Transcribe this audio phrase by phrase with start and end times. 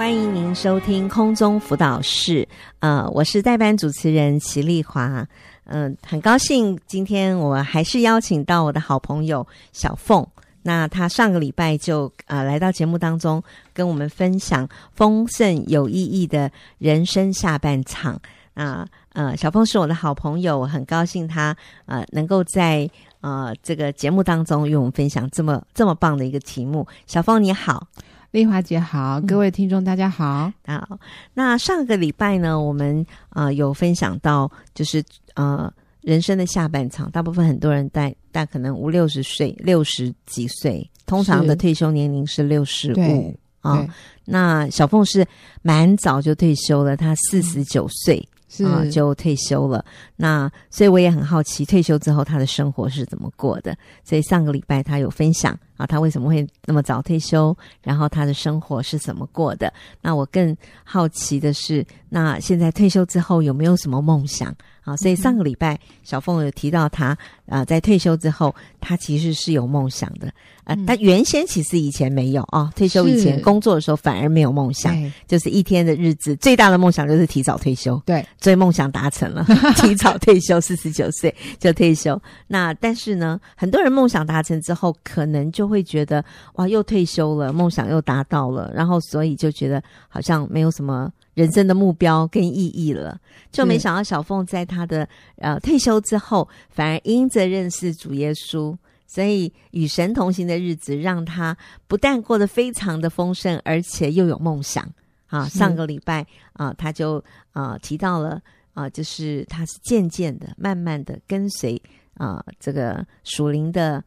[0.00, 5.28] 欢迎您收听空中辅导室，呃，我是代班主持人齐丽华，
[5.64, 10.26] 嗯、很高兴今天我还是邀请到我的好朋友小凤，
[10.62, 13.42] 那她上个礼拜就呃来到节目当中，
[13.74, 18.14] 跟我们分享丰盛有意义的人生下半场，
[18.54, 21.54] 啊、呃，呃，小凤是我的好朋友，我很高兴她
[21.84, 22.88] 呃能够在
[23.20, 27.86] 呃这个节目当中与我们分享这么这么棒的一个题目，小凤你好。
[28.30, 30.52] 丽华姐好，各位听众大家好。
[30.66, 30.98] 嗯、好，
[31.34, 35.02] 那上个礼拜呢，我们呃有分享到，就是
[35.34, 43.84] 呃人生的下半场，大部分很多人在大可能五六十岁、六十几岁，通常的退休年龄是六十五啊。
[44.24, 45.26] 那小凤是
[45.62, 48.16] 蛮早就退休了，她四十九岁。
[48.16, 49.84] 嗯啊，就退休了。
[50.16, 53.76] 那所以我也很好奇，退休之后他的生活是怎么过的。
[54.04, 59.72] 所以上个礼拜他有分享啊，他为什么会那么早退休，然后他的生活是怎么过的。
[60.00, 64.54] 那我更好奇的是，那现在退休之后有没有什么梦想？
[64.90, 70.32] 啊，所以上个礼拜小凤有提到他，啊，在退休之后，他其实是有梦想的。
[70.64, 74.94] 啊，他原先其实以前没有啊，退休以前工作的时候反而没有梦想，
[75.26, 78.00] 就是一天的日子最大的梦想就是提早退休。
[78.04, 79.44] 对，所以梦想达成了，
[79.76, 82.20] 提早退休，四十九岁就退休。
[82.46, 86.24] 那但是呢，很多人梦想达成之后，可能就会觉得
[86.54, 91.10] 哇，又退休了，梦想又达到了，然后所以就觉得好像没有什么。
[91.40, 93.18] 人生的目标跟意义了，
[93.50, 101.56] 就没想到小凤在她的呃退休之后，反而因着认识主耶稣，所以与神同行的日子，让他
[101.88, 104.86] 不但过得非常的丰盛，而且又有梦想
[105.28, 105.48] 啊。
[105.48, 108.38] 上个礼拜啊，他就啊提到了
[108.74, 111.80] 啊，就是他是渐渐的、慢慢的跟随
[112.18, 114.04] 啊这个属灵的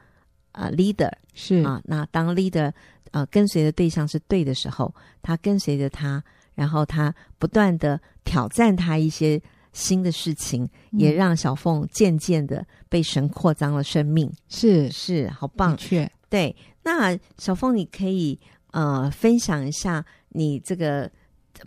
[0.51, 1.81] 啊 leader 是啊。
[1.83, 2.71] 那当 leader
[3.09, 6.23] 啊跟随的对象是对的时候，他跟随着他。
[6.55, 14.31] 然后他不断的挑战他一些新的事情，嗯、也让小凤渐渐的被神扩张了生命。
[14.47, 15.75] 是是，好棒！
[15.77, 16.55] 确对。
[16.83, 18.39] 那小凤，你可以
[18.71, 21.09] 呃分享一下你这个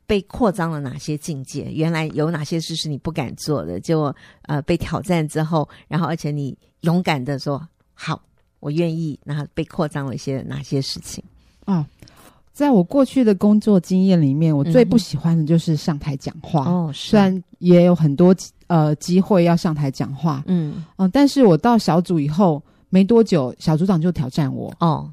[0.07, 1.71] 被扩张了哪些境界？
[1.73, 3.81] 原来有哪些事是你不敢做的？
[3.81, 8.23] 就呃被挑战之后，然后而且你勇敢的说好，
[8.61, 9.19] 我愿意。
[9.25, 11.25] 那被扩张了一些哪些事情？
[11.65, 11.85] 哦。
[12.57, 16.65] 在我过去的工作经验里面，我最不喜欢的就是上台讲话。
[16.65, 18.35] 哦，虽然也有很多
[18.67, 24.73] 呃机会要上台讲话，嗯嗯、呃，但是我到小组以后没多久，小组长就挑战我。
[24.81, 25.07] 哦，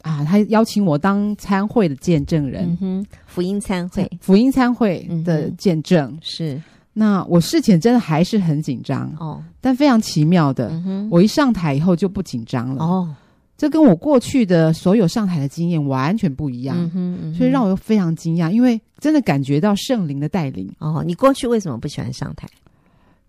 [0.00, 6.62] 啊，他邀请我当参会的见证人，嗯、福音参会， 福音参会的见证、嗯、是。
[6.92, 12.84] 那我事前真的还是很紧张哦，但非常奇妙的，嗯、我一上台以后就不紧张了。
[12.84, 13.14] 哦。
[13.62, 20.68] 这跟我过去的所有上台的经验完全不一样，嗯哼嗯哼，所以让我非常惊讶，因为真的感觉到圣灵的带领。
[20.80, 22.48] 哦，你过去为什么不喜欢上台？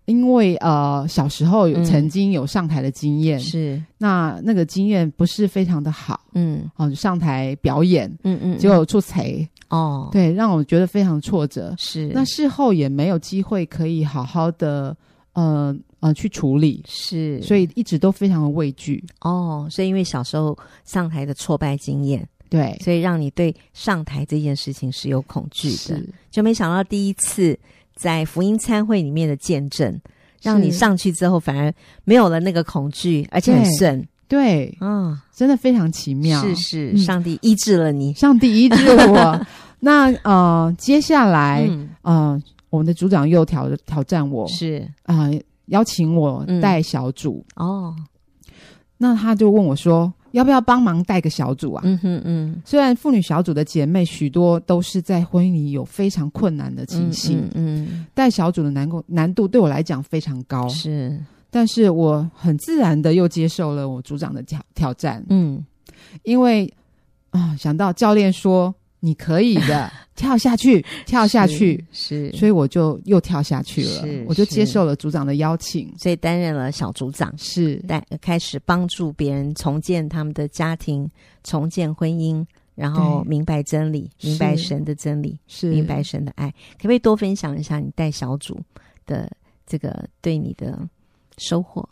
[0.06, 9.32] 因为呃，小时候有曾经有上台的经验，是、嗯、那那个经验不是非常的好，嗯，哦，上台表演，嗯嗯，结果出彩，
[9.68, 11.72] 哦，对，让我觉得非常挫折。
[11.78, 14.96] 是，那事后也没有机会可以好好的，
[15.34, 15.72] 呃。
[16.04, 19.66] 呃，去处理是，所以一直都非常的畏惧哦。
[19.70, 20.54] 所以因为小时候
[20.84, 25.98] 上台的挫败经验，对，所以让你对上台这件事情是有恐惧的。
[26.30, 27.58] 就没想到第一次
[27.94, 29.98] 在福音餐会里面的见证，
[30.42, 31.72] 让你上去之后反而
[32.04, 34.06] 没有了那个恐惧，而且很顺。
[34.28, 36.38] 对，嗯、哦，真的非常奇妙。
[36.42, 39.46] 是是，上帝医治了你，嗯、上帝医治了我。
[39.80, 45.30] 那呃，接下来，嗯、呃，我们的组长又挑挑战我，是啊。
[45.30, 47.96] 呃邀请我带小组、嗯、哦，
[48.98, 61.18] 那他就问我说：“要不要帮忙带个小组啊？”嗯哼嗯，虽然妇女小组的姐妹许多都是在婚姻里有非常困难的情形，嗯，嗯，嗯，带小组的难度难度对我来讲非常高，是，
[61.50, 65.64] 但是我很自然的又接受了我组长的挑挑战，嗯，
[66.22, 66.72] 因为
[67.30, 68.74] 啊，想到教练说。
[69.04, 77.74] 你可以的， 跳下去，跳下去，是，是，所以我就又跳下去了，我就接受了组长的邀请，所以担任了小组长，是。
[77.86, 81.06] 带开始帮助别人重建他们的家庭，
[81.42, 82.42] 重建婚姻，
[82.74, 85.68] 然后明白真理，明白神的真理，是。
[85.68, 86.48] 明白神的爱，
[86.78, 88.58] 可不可以多分享一下你带小组
[89.04, 89.30] 的
[89.66, 90.78] 这个对你的
[91.36, 91.86] 收获？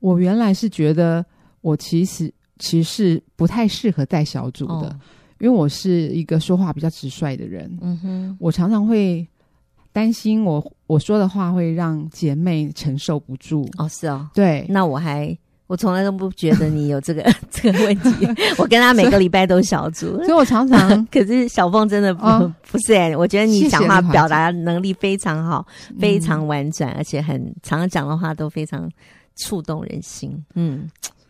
[0.00, 1.22] 我原来是觉得
[1.60, 4.88] 我其实其实不太适合带小组的。
[4.88, 5.00] 哦
[5.40, 9.26] 因为我是一个说话比较直率的人，嗯哼，我常常会
[9.92, 13.68] 担心我我说的话会让姐妹承受不住。
[13.78, 15.36] 哦，是哦，对，那我还
[15.66, 18.10] 我从来都不觉得你有这个 这个问题。
[18.58, 21.04] 我跟他每个礼拜都小组，所以我常常。
[21.10, 28.88] 可是小凤真的不、哦、不是哎、欸，我觉得你讲话表达能力非常好，谢谢非常婉转，而且很常常讲的话都非常
[29.36, 30.30] 触动人心。
[30.54, 30.88] 嗯，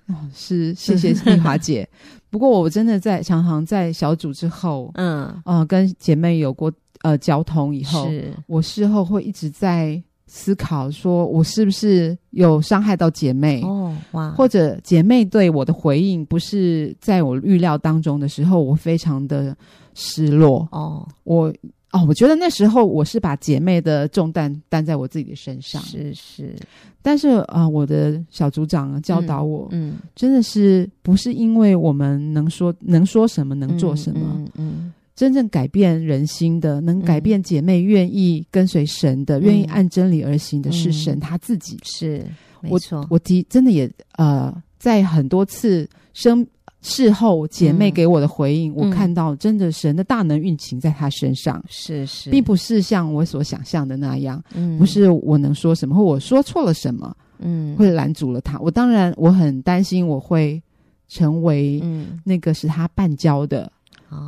[0.09, 1.89] 哦，是谢谢丽华姐。
[2.31, 6.73] 不过我真的在常常在小组之后，嗯呃，跟姐妹有过
[7.03, 10.03] 呃交通以后，是我事后会一直在。
[10.27, 13.62] 思考说，我是不是有伤害到姐妹？
[13.62, 14.31] 哦，哇！
[14.31, 19.55] 或者姐妹对我的回应不是在我预料当中的时候，我非常的
[19.93, 20.67] 失落。
[20.73, 21.55] 哦，我
[21.94, 25.81] 哦，我觉得那时候我是把姐妹的重担担在我自己的身上。
[25.82, 26.56] 是是，
[27.00, 34.20] 但是啊、呃，我的小组长教导我，嗯，嗯真的是不是因为我们能说能说什么，能做什么？
[34.37, 34.44] 嗯。
[34.44, 41.79] 嗯嗯真正改变人心的，能改变姐妹愿意跟随神的，愿、嗯、意按真理而行的是神他自己。
[41.85, 42.26] 是，
[42.61, 42.99] 没错。
[43.02, 46.44] 我我的真的也呃，在很多次生
[46.84, 51.64] 事后，姐妹给我的回应，嗯、我看到真的神的大能运行在他身上。
[51.66, 58.58] 是是，并不是像我所想象的那样，嗯，不是我能说什么或我说错了什么，嗯，会拦阻了他。
[58.60, 60.62] 我当然我很担心我会
[61.08, 63.72] 成为嗯那个使他绊跤的。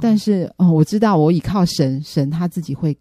[0.01, 2.97] 但是哦，我知道我倚靠神，神他自己会，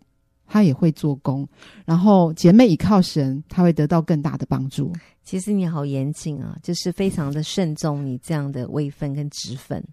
[0.48, 1.48] 他也会做工。
[1.86, 4.92] 然后姐妹倚靠神，他会得到更大的帮助。
[5.24, 9.84] 其实你好严谨啊，就是非常的慎重你这样的位分跟职分，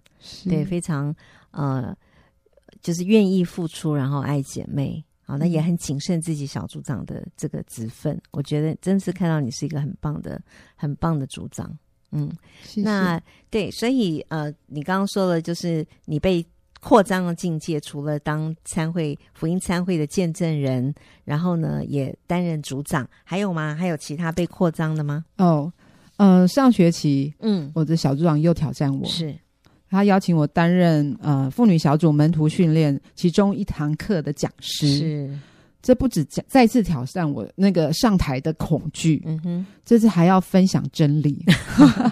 [0.43, 1.13] 对，非常
[1.51, 1.95] 呃，
[2.81, 5.03] 就是愿意付出，然后爱姐妹。
[5.25, 8.21] 好，那也很谨慎自己小组长的这个职分。
[8.31, 10.39] 我觉得真是看到你是一个很棒的、
[10.75, 11.75] 很棒的组长。
[12.11, 12.31] 嗯。
[12.75, 16.45] 那对，所以呃，你刚刚说了，就是你被。
[16.83, 20.93] 扩张的境界，除了当参会福音参会的见证人，
[21.23, 23.73] 然后呢，也担任组长，还有吗？
[23.73, 25.23] 还有其他被扩张的吗？
[25.37, 25.71] 哦，
[26.17, 29.33] 呃，上学期，嗯，我的小组长又挑战我，是
[29.89, 35.39] 他邀请我担任呃妇女小组门徒训练其中一堂课的讲师，是
[35.81, 41.45] 这不止再次挑战我那个上台的恐惧，嗯哼，这次还要分享真理。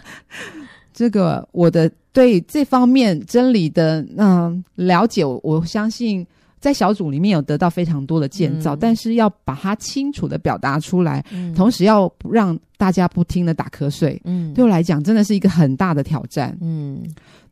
[0.94, 6.25] 这个我的对这方面真理的嗯了解，我我相信
[6.60, 17.02] 在小组里面有得到非常多的建造，嗯、但是要把它清楚的表达出来，嗯、同时要让大家不听的打瞌睡，嗯，对我来讲真的是一个很大的挑战，嗯，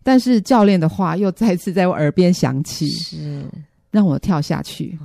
[0.04, 3.46] 但是教练的话又再次在我耳边响起，是。
[3.92, 4.96] 让我跳下去，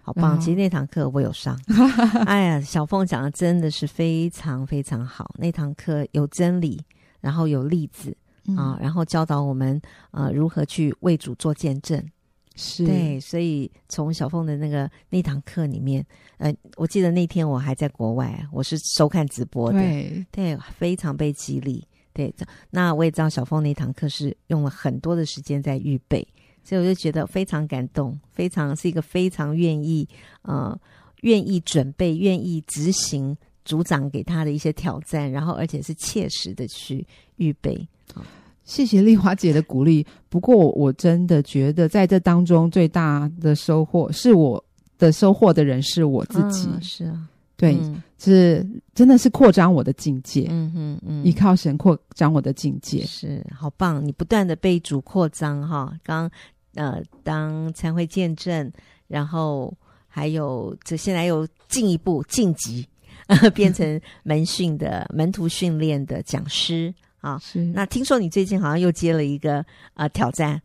[0.00, 0.40] 好棒！
[0.40, 1.56] 其实那堂课我有上，
[2.26, 6.80] 哎呀，小凤讲的真的是非常非常好，那堂课有真理。
[7.20, 8.12] 然后有例子
[8.56, 9.80] 啊，然后教导我们
[10.10, 12.04] 呃如何去为主做见证，
[12.56, 16.04] 是对，所以从小凤的那个那堂课里面，
[16.38, 21.86] 呃，我记得那天我还在国外，我是收看直播的，对，对，非常被激励。
[22.12, 22.34] 对，
[22.68, 26.26] 那我也知道小凤那堂课是用了很多的时间在预备，
[26.62, 30.06] 所以我就觉得非常感动，非常是一个非常愿意
[30.42, 30.78] 呃
[31.22, 33.34] 愿意准备、愿意执行。
[33.64, 37.06] 组长给他的一些挑战，然后而且是切实的去
[37.36, 37.86] 预备。
[38.64, 40.06] 谢谢丽华姐的鼓励。
[40.28, 44.62] 不过我真的觉得在这当中最大的收获是我
[44.98, 46.68] 的收获的人是我自己。
[46.68, 48.64] 啊是啊，对，嗯、是
[48.94, 50.46] 真的是扩张我的境界。
[50.48, 54.04] 嗯嗯嗯，依靠神扩张我的境界，是好棒。
[54.04, 56.30] 你不断的被主扩张哈，刚
[56.74, 58.72] 呃当参会见证，
[59.08, 59.74] 然后
[60.06, 62.86] 还有这现在又进一步晋级。
[63.54, 67.64] 变成门训的门徒训练的讲师啊，是。
[67.66, 69.58] 那听说你最近好像又接了一个
[69.94, 70.60] 啊、呃、挑战，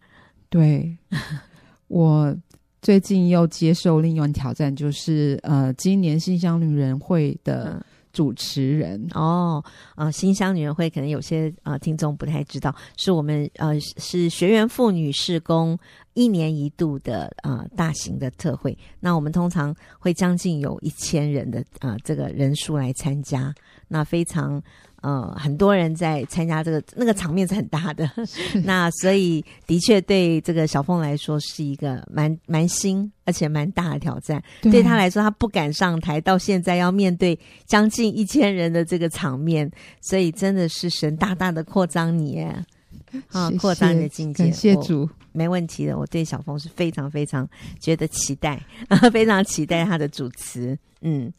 [0.49, 0.97] 对，
[1.87, 2.35] 我
[2.81, 7.83] 最近又接受另一种挑战，就是呃，今年新乡女人会的
[8.17, 15.77] 主持人、哦，啊、呃，新乡女人会可能有些啊、呃、听众不太知道，是我们呃是学员妇女事工。
[16.15, 23.53] 一年一度的啊、呃、大型的特会，那我们通常会将近有一千人的啊、呃、这个人数来参加，
[23.87, 24.59] 那非常
[25.01, 28.09] 呃很多人在参加这个，那个场面是很大的，
[28.65, 39.69] 那所以的确对这个小凤来说是一个蛮蛮新而且蛮大的挑战，对，对他来说他不敢上台，到现在要面对将近一千人的这个场面，
[40.01, 42.65] 所以真的是神大大的扩张你耶。
[43.31, 45.97] 啊，扩张你的境界，感谢主，没问题的。
[45.97, 47.47] 我对小峰是非常非常
[47.79, 48.61] 觉得期待，
[49.13, 50.77] 非常期待他的主持。
[51.01, 51.31] 嗯，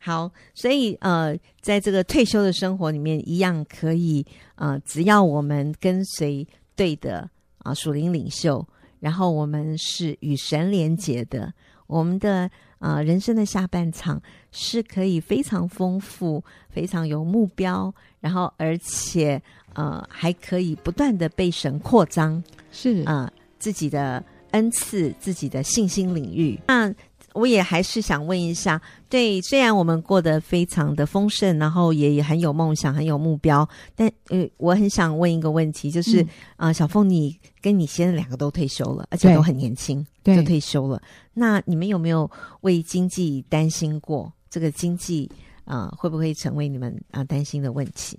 [0.00, 4.24] 好，所以呃，在这个退休的生活里面，一样可以
[4.54, 7.28] 呃，只要我们跟随对的
[7.58, 8.66] 啊，属灵领袖，
[9.00, 11.52] 然后我们是与神连结的，
[11.88, 19.42] 我们的呃人生的下半场是可以非常丰富、非常有目标，然后而且
[19.74, 26.58] 呃还可以不断的被神扩张，是啊、呃、自己的恩赐、自己的信心领域。
[26.68, 26.94] 那
[27.34, 36.20] 我也还是想问一下，对，虽然我们过得非常的丰盛，然后也也很有梦想、很有目标，但呃，我很想问一个问题，就是
[36.56, 41.00] 啊、嗯呃，小凤，你跟你先生两个都退休了，而且都很年轻就退休了，
[41.34, 42.28] 那你们有没有
[42.62, 44.32] 为经济担心过？
[44.50, 45.30] 这个经济
[45.64, 48.18] 啊、呃，会不会成为你们啊、呃、担心的问题？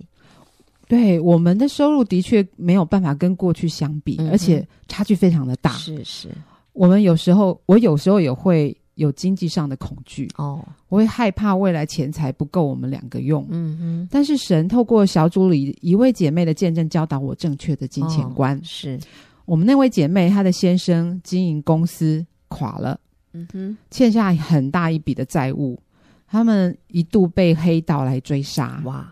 [0.88, 5.72] 对，我们的收入的确没有办法跟过去相比，嗯、而且差距非常的大。
[5.72, 6.28] 是是，
[6.72, 8.74] 我们有时候，我有时候也会。
[9.00, 13.46] 有经济上的恐惧哦，我会害怕未来钱财不够我们两个用。
[13.48, 18.54] 嗯嗯，但是神透过小组里一位姐妹的见证，教导我正确的金钱观。
[18.58, 19.00] 哦、是。
[19.46, 23.00] 我们那位姐妹，她的先生经营公司垮了，
[23.32, 25.80] 嗯哼，欠下很大一笔的债务，
[26.28, 28.82] 他们一度被黑道来追杀。
[28.84, 29.10] 哇，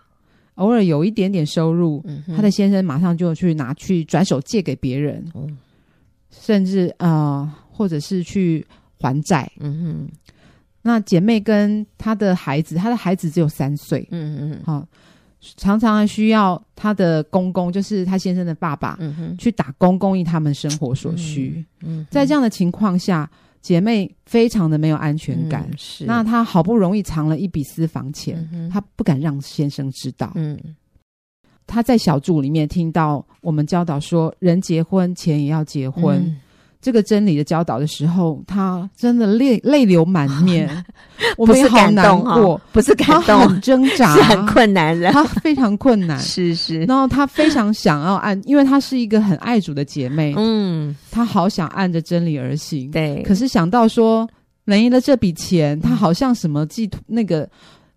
[0.57, 5.57] 偶尔有一点点收入，嗯、他的先生马上就去拿去转手借给别人，嗯、
[6.31, 8.67] 甚至呃，或者是去。
[8.99, 10.09] 还债，嗯哼。
[10.81, 14.89] 那姐妹跟她的孩子，她的孩子只有三岁，嗯嗯，好、哦，
[15.57, 21.63] 常常需要她的公公，就是她先生的爸爸，嗯哼，去打工供应他们生活所需。
[21.83, 23.29] 嗯，在这样的情况下，
[23.61, 25.67] 姐妹非常的没有安全感。
[25.69, 30.33] 嗯、是，那她好不容易藏了一笔私房钱，嗯、她不敢让先生知道。
[30.37, 30.59] 嗯，
[31.67, 36.19] 她在小组里面听到我们教导说，人结婚钱也要结婚。
[36.19, 36.41] 嗯
[36.81, 40.85] 这个真理的教导的时候，他真的泪泪流满面，
[41.37, 46.85] 我们也好难过，不是感动，很挣扎，是很困难的，他非常困难， 是是。
[46.85, 53.23] 然后他非常想要按，因为她是一个很爱主的姐妹，嗯，她好想按着真理而行，对。
[53.25, 54.29] 可是想到说
[54.65, 57.49] 没了这笔钱，她好像什么寄托那个，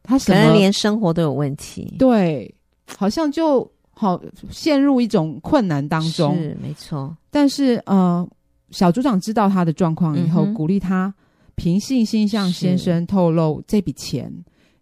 [0.01, 2.51] 她可能连生活都有问题，对，
[2.97, 4.19] 好像就好
[4.49, 7.15] 陷入一种困难当中，是没错。
[7.29, 8.27] 但是呃。
[8.71, 11.13] 小组长知道他的状况以后，嗯、鼓励他
[11.55, 14.33] 凭信心向先生透露这笔钱，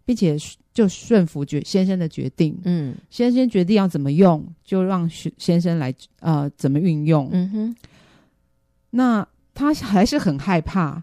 [0.04, 0.36] 并且
[0.72, 2.58] 就顺服决先生的决定。
[2.64, 7.28] 嗯，先生决定要怎么用，就让先生来呃怎么运用。
[7.32, 7.76] 嗯哼，
[8.90, 11.02] 那他还是很害怕，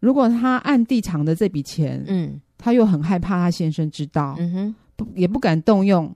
[0.00, 6.14] 如果他暗地藏的这笔钱，嗯，他又很害怕他先生知道，嗯哼，不也不敢动用。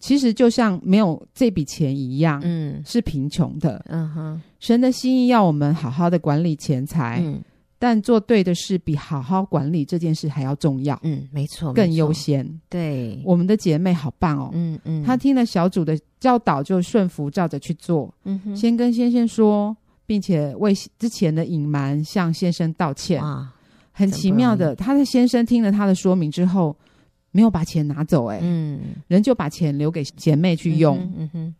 [0.00, 4.40] 其实就像没有这笔钱一样，嗯，是贫穷的，嗯哼。
[4.58, 7.40] 神的心意要我们好好的管理钱财，嗯，
[7.78, 12.60] 但做对的事比好好管理这件事还要重要，嗯，没错，更优先。
[12.68, 23.54] 对，我们的姐妹好棒哦，嗯嗯，她听了小组的教导就顺服照着去做，嗯哼，先跟先生说，并且为之前的隐瞒向先生道歉，啊，
[23.92, 26.76] 很奇妙的，她的先生听了她的说明之后。
[27.30, 31.54] 没有把钱拿走，欸，哎，嗯，人就把钱留给姐妹去用，嗯哼，嗯哼，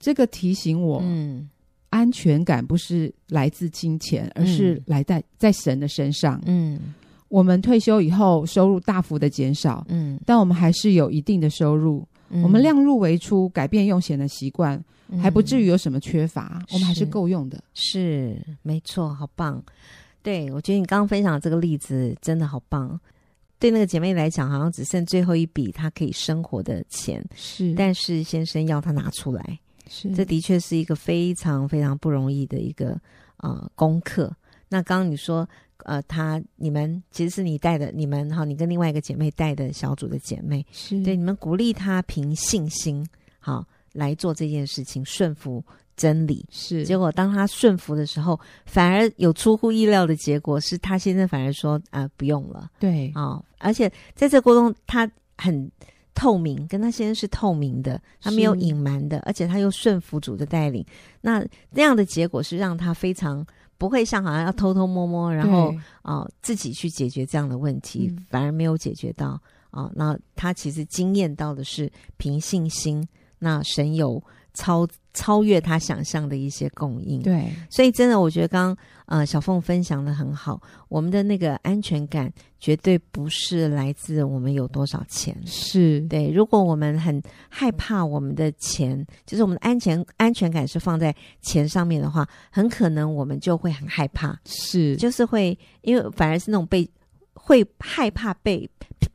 [0.00, 1.48] 这个提醒我，嗯，
[1.90, 6.94] 安全感不是来自金钱，而是来在在神的身上，嗯，
[7.28, 19.62] 我们退休以后收入大幅的减少，嗯，但我们还是有一定的收入，嗯，我们量入为出，改变用钱的习惯，嗯，还不至于有什么缺乏，我们还是够用的，是，是没错，好棒，
[20.22, 22.98] 对，我觉得你刚刚分享的这个例子真的好棒。
[23.58, 27.74] 对那个姐妹来讲，好像只剩最后一笔她可以生活的钱，是。
[27.74, 30.10] 但是先生要她拿出来，是。
[30.14, 32.98] 这的确是一个非常非常不容易的一个
[33.38, 34.34] 呃功课。
[34.68, 35.46] 那刚刚你说，
[35.84, 43.04] 呃，他你们其实是你带的，你们哈，你跟另外一个姐妹带的小组的姐妹，是对你们鼓励她凭信心
[43.38, 45.62] 好来做这件事情，顺服。
[45.96, 52.70] 真理是，结果当他顺服的时候，反而有出乎意料的结果，是他先生反而说啊、呃，不用了。
[52.78, 55.06] 对啊、哦，而且在这过程中，他
[55.36, 55.70] 很
[56.14, 60.84] 透明，跟他先生是透明的，他没有隐瞒的，而且他又顺服主的带领。
[61.20, 63.44] 那这样的结果是让他非常
[63.78, 69.40] 不会像好像要偷偷摸摸，然后啊、呃、自己去解决这样的问题，嗯、反而没有解决到
[69.70, 69.92] 啊、呃。
[69.94, 73.06] 那他其实惊艳到的是凭信心，
[73.38, 74.22] 那神有。
[74.52, 86.00] 超超越他想象的一些供应，对，所以真的，我觉得刚刚呃小凤分享的很好，我们的那个安全感绝对不是来自我们有多少钱，是。
[86.02, 86.30] 对。
[86.30, 96.88] 如果我们很害怕我们的钱，就是我们的安全安全感是放在钱上面的话，很可能我们就会很害怕，是，就是会因为反而是那种被
[97.42, 98.68] 会害怕被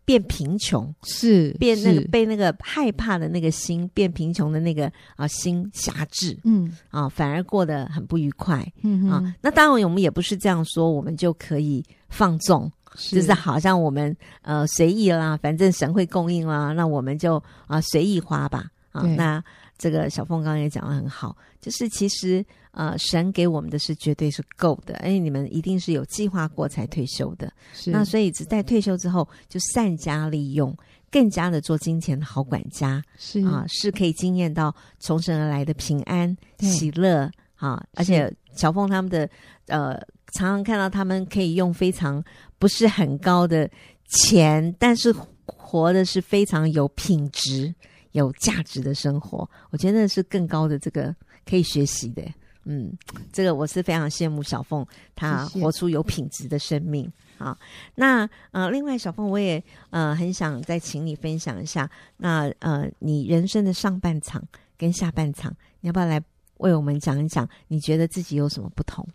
[0.03, 9.35] 变贫穷，是变那个被那个害怕的那个心变贫穷的那个啊心狭制，嗯啊，反而过得很不愉快，嗯啊。
[9.41, 19.03] 那当然我们也不是这样说，我们就可以放纵，是就是好像我们呃随意啦，反正神会供应啦，那我们就啊随意花吧啊。
[19.15, 19.43] 那
[19.77, 22.45] 这个小凤刚刚也讲的很好，就是其实。
[22.75, 27.49] 呃，神给我们的是绝对是够的，而且你们一定是有计划过才退休的。
[27.73, 30.75] 是，那所以只在退休之后就善加利用，
[31.09, 33.01] 更加的做金钱的好管家。
[33.17, 37.81] 是啊，是可以惊艳到从神而来的平安喜乐啊。
[37.93, 39.29] 而且小凤他们的
[39.67, 39.95] 呃，
[40.33, 42.21] 常常看到他们可以用非常
[42.59, 43.71] 不是很高的
[44.09, 45.15] 钱，但是
[45.45, 47.73] 活的是非常有品质、
[48.11, 49.49] 有价值的生活。
[49.69, 51.15] 我觉得那是更高的这个
[51.49, 52.21] 可以学习的。
[52.65, 52.91] 嗯，
[53.31, 57.05] 这个我是非常羡慕小凤，她活出有品质的生命
[57.37, 57.53] 啊。
[57.53, 57.57] 好，
[57.93, 64.43] 那呃，另外小凤我也呃很想再请你分享一下，那呃你人生的上半场
[64.77, 66.19] 跟下半场，你要不要来
[66.57, 67.47] 为我们讲一讲？
[67.67, 69.07] 你觉得自己有什么不同？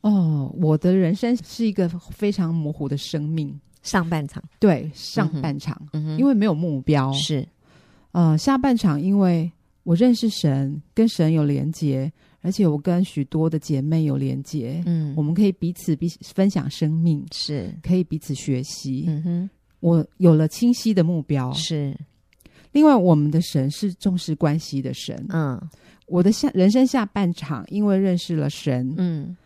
[0.00, 7.46] 哦，我的人生是一个非常模糊的生命，上半场对上半场，嗯，因为没有目标是，
[8.12, 9.52] 呃，下半场因为。
[9.84, 12.10] 我认识神，跟神有连结，
[12.40, 14.82] 而且我跟许多的姐妹有连结。
[14.86, 19.04] 嗯，我们可以彼此彼此分享生命，是可以彼此学习。
[19.06, 19.50] 嗯哼，
[19.80, 21.52] 我有了清晰的目标。
[21.52, 21.94] 是，
[22.72, 25.22] 另外我们的神是重视关系的神。
[25.28, 25.60] 嗯，
[26.06, 29.36] 我的下人生下半场，因为认识了神，嗯，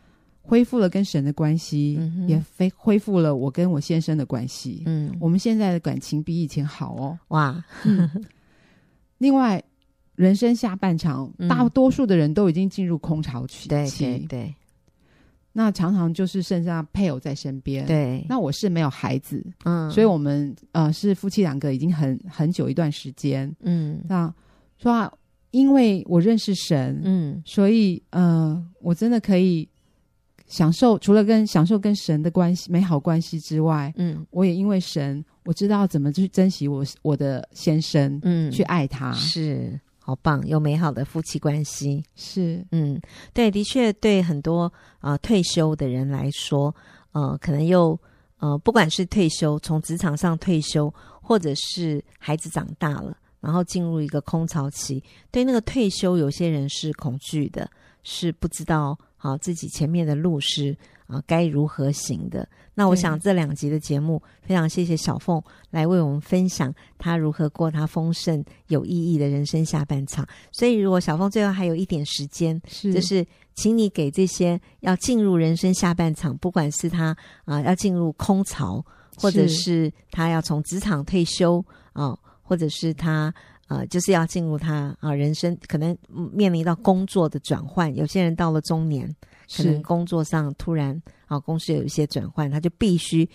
[0.40, 4.84] 恢复了跟神的关系，嗯、也恢恢复了我跟我先生的关系。
[4.86, 7.18] 嗯，我们现在的感情比以前好哦。
[7.28, 8.08] 哇，嗯、
[9.18, 9.60] 另外。
[10.18, 13.68] 人生下半场，大多数的人都已经进入空巢期。
[13.68, 14.54] 对对对，
[15.52, 17.86] 那常常就是剩下配偶在身边。
[17.86, 23.54] 对，那我是没有孩子，嗯，所以我们呃是夫妻两个已经很很久一段时间。
[23.60, 24.34] 嗯，那
[24.76, 25.18] 说
[25.52, 29.68] 因为我认识神，嗯，所以呃我真的可以
[30.48, 39.78] 享受，除了跟享受跟神的关系美好关系之外，嗯，我也因为神，我知道怎么去珍惜我我的先生，嗯，去爱他是。
[40.08, 42.98] 好棒，有美好的夫妻关系是，嗯，
[43.34, 44.62] 对，的确，对很多
[45.00, 46.74] 啊、呃、退休的人来说，
[47.12, 48.00] 呃，可能又
[48.38, 50.90] 呃，不管是退休，从职场上退休，
[51.20, 57.70] 或者是孩子长大了，然后进入一个空巢期，对那个退休，有些人是恐惧的，
[58.02, 60.74] 是不知道好、啊、自己前面的路是。
[61.08, 62.48] 啊，该如何行的？
[62.74, 70.24] 那我想这两集的节目，非常谢谢小凤来为我们分享她如何过她丰盛有意义的人生下半场。
[70.52, 78.84] 所以，如果小凤最后还有一点时间，是就是请你给这些要进入人生下半场，不管是他啊要进入空巢，
[79.16, 83.34] 或者是他要从职场退休啊，或者是他
[83.66, 85.96] 呃就是要进入他啊人生可能
[86.32, 89.12] 面临到工作的转换，有些人到了中年。
[89.56, 93.28] 可能工作上突然啊，公司有一些转换，他就必须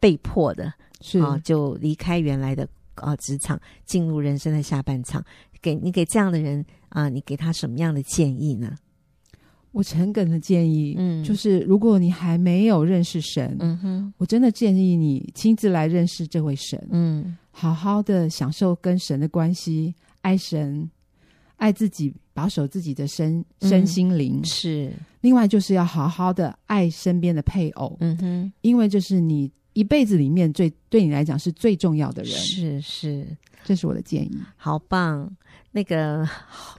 [0.00, 5.24] 被迫的是啊，就离开原来的啊职场，进入人生的下半场。
[5.60, 8.76] 给你给这样的人啊，你给他什么样的建议呢？
[9.70, 20.90] 我诚恳的建议，嗯，就是如果你还没有认识神，嗯哼，我真的建议你亲自来认识这位神，嗯，好好的享受跟神的关系，爱神。
[21.56, 24.92] 爱自己，保守自己的身身心灵、嗯、是。
[25.20, 32.32] 另外，就是要好好的爱身边的配偶，嗯哼，因为这是你一辈子里面最对你来讲是最重要的人。
[32.32, 34.38] 是是，这是我的建议。
[34.56, 35.30] 好棒，
[35.70, 36.28] 那个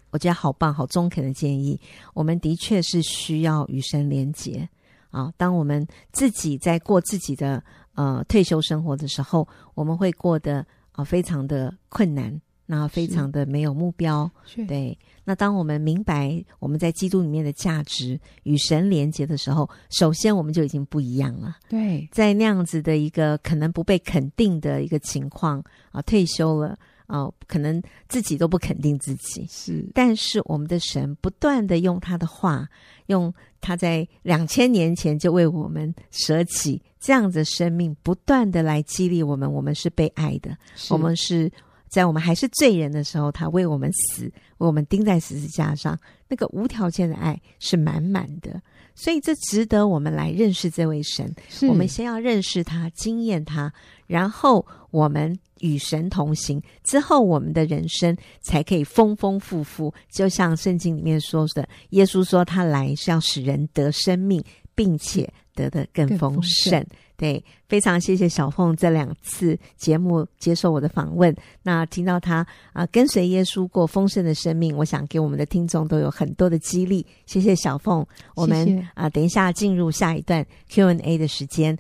[0.09, 1.79] 我觉得好棒，好中肯的建议。
[2.13, 4.67] 我们的确是需要与神连结
[5.09, 5.31] 啊。
[5.37, 7.63] 当我们自己在过自己的
[7.95, 10.57] 呃退休生活的时候，我们会过得
[10.91, 12.41] 啊、呃、非常的困难。
[12.65, 14.29] 那非常的没有目标，
[14.67, 14.97] 对。
[15.25, 21.57] 那当我们明白我们在基督里面的价值与神连接的时候，首先我们就已经不一样了。
[21.69, 29.45] 对，在那样子的一个可能不被肯定的一个情况啊，退休了啊，可能自己都不肯定自己。
[29.49, 32.67] 是，但是我们的神不断的用他的话，
[33.05, 39.51] 用他在两千年前就为我们舍弃这样子的生命，不断的来激励我们。
[39.51, 40.57] 我们是被爱的，
[40.89, 41.49] 我们是。
[41.93, 44.23] 在我们还是罪人的时候，他为我们死，
[44.57, 45.95] 为我们钉在十字架上，
[46.27, 48.59] 那个无条件的爱是满满的，
[48.95, 51.31] 所以这值得我们来认识这位神。
[51.69, 53.71] 我们先要认识他，经验他，
[54.07, 59.93] 然后我们与神同行，之后我们的人生才可以丰丰富富。
[60.09, 66.83] 就像圣经里面说的，耶稣说他来是要使人得生命，并且得的更丰盛。
[67.15, 71.33] 对，非常谢谢小凤这两次节目接受我的访问。
[71.61, 72.37] 那听到她
[72.73, 77.05] 啊、呃，跟随耶稣过丰盛的生命，我想给我们的听众都有很多的激励。
[77.25, 81.77] 谢谢小凤，我们啊、呃，等一下进入下一段 Q&A 的时间。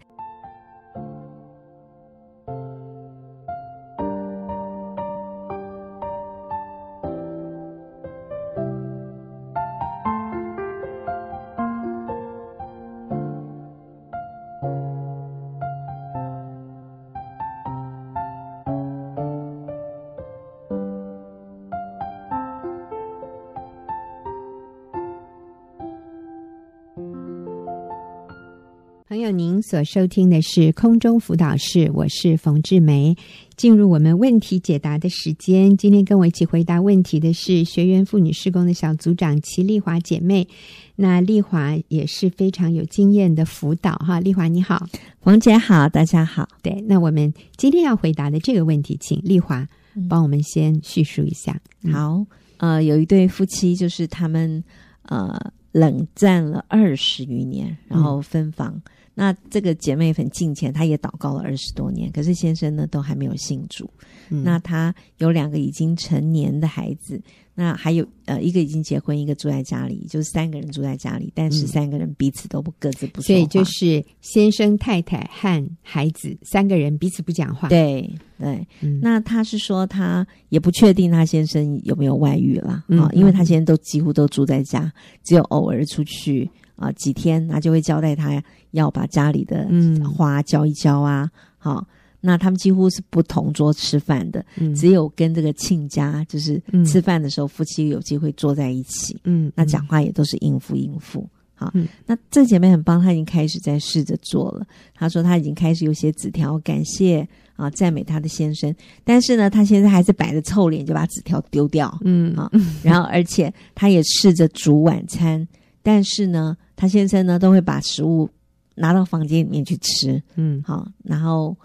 [29.73, 33.17] 所收听的是空中辅导室，我是冯志梅。
[33.57, 40.47] 进入我们问题解答的时间，今天跟我一起回答问题的是学员妇女施工的小组长齐丽华姐妹。
[40.95, 44.85] 那丽华也是非常有经验的辅导哈，丽华你好，
[45.21, 46.47] 冯姐好，大家好。
[46.61, 49.67] 对，那我们今天要回答的这个问题，请丽华
[50.07, 51.59] 帮我们先叙述一下。
[51.81, 52.23] 嗯、好，
[52.57, 54.63] 呃，有一对夫妻，就是他们
[55.07, 55.35] 呃
[55.71, 58.71] 冷战了二十余年，然后分房。
[58.75, 58.81] 嗯
[59.15, 63.89] 那这个姐妹很敬前，她也祷告了二十多年，可是先生呢都还没有信主。
[64.29, 67.21] 嗯、那她有两个已经成年的孩子，
[67.53, 73.27] 那还有呃一个已经结婚，一个住在家里，就是三个人住在家里，但是三个人彼此都不各自不说话。
[73.27, 77.69] 所以就是先生、太太和孩子三个人彼此不讲话。
[77.69, 84.91] 对对，嗯、那她是说她也不确定她先生有没有外遇了啊，嗯、因为她现在都几乎都住在家，
[85.23, 86.49] 只有偶尔出去。
[86.75, 89.67] 啊，几天那就会交代他要把家里的
[90.15, 91.29] 花浇一浇啊。
[91.57, 91.85] 好、嗯，
[92.21, 99.17] 那他们几乎是不同桌吃饭的，嗯、只有跟这个亲家，就是吃饭的时候，夫妻有机会坐在一起。
[99.23, 101.29] 嗯，那讲话也都是应付应付。
[101.55, 104.65] 好，嗯、那这姐妹很棒，她已经开始在试着做了。
[104.95, 111.95] 她说她已经开始有写纸条感谢啊，赞美她的先生，但是呢，她现在还是摆着臭脸就把纸条丢掉。
[112.03, 115.47] 嗯啊，然后而且她也试着煮晚餐。
[115.83, 118.29] 但是呢，他先生呢都会把食物
[118.75, 121.55] 拿到房间里面去吃，嗯，好，然后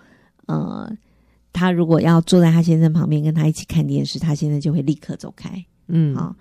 [0.46, 0.92] 呃，
[1.52, 6.34] 他如果要坐在他先生旁边跟他一起看电视，他先生就会立刻走开，嗯，好，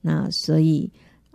[0.00, 0.88] 那所以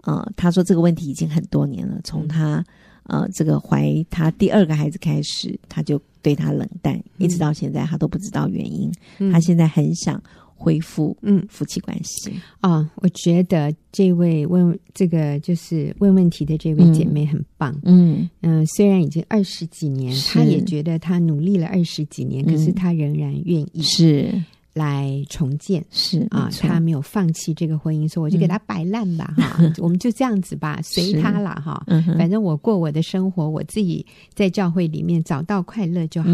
[0.04, 2.64] 呃，他说这个问题已经很多年了，从他
[3.04, 10.22] 呃这个怀他第二个孩子开始，他就对他冷淡，嗯，一直到现在他都不知道原因，嗯，他现在很想。
[10.60, 11.44] 恢复嗯。
[11.50, 12.34] 夫妻关系。
[12.60, 18.30] 啊、哦，我觉得这位问这个就是问问题的这位姐妹很棒，嗯。
[18.42, 23.82] 嗯、呃，虽然已经二十几年，她也觉得她努力了二十几年，嗯、可是她仍然愿意。
[23.82, 24.44] 是。
[24.80, 25.84] 来重建。
[25.92, 31.86] 是啊，他没有放弃这个婚姻，说我就给他摆烂吧哈， 我们就这样子吧，随他了哈，
[32.18, 36.30] 反正我过我的生活，我自己在教会里面找到快乐就好。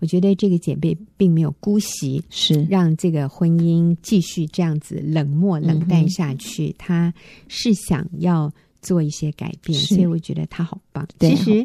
[0.00, 2.64] 我觉得这个姐妹并没有姑息，是。
[2.70, 7.12] 让这个婚姻继续这样子冷漠冷淡下去，她
[7.48, 8.52] 是想要。
[8.80, 11.06] 做一些改变，所以我觉得他好棒。
[11.18, 11.64] 对其实